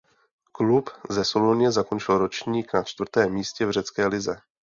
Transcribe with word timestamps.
Klub 0.51 0.89
ze 1.09 1.25
Soluně 1.25 1.71
zakončil 1.71 2.17
ročník 2.17 2.73
na 2.73 2.83
čtvrtém 2.83 3.31
místě 3.33 3.65
v 3.65 3.71
řecké 3.71 4.07
lize. 4.07 4.37